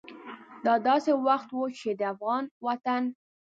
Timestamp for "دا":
0.65-0.73